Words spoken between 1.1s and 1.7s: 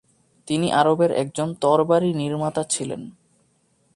একজন